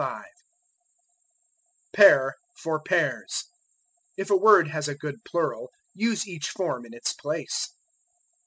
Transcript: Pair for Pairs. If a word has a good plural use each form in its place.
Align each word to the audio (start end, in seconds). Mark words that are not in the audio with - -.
Pair 1.93 2.33
for 2.57 2.81
Pairs. 2.81 3.43
If 4.17 4.31
a 4.31 4.35
word 4.35 4.69
has 4.69 4.87
a 4.87 4.95
good 4.97 5.23
plural 5.23 5.69
use 5.93 6.27
each 6.27 6.49
form 6.49 6.87
in 6.87 6.93
its 6.95 7.13
place. 7.13 7.69